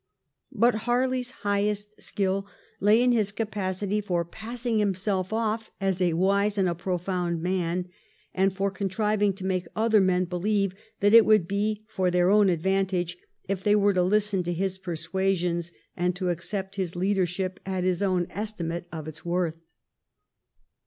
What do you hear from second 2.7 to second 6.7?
lay in his capacity for passing himself off as a wise and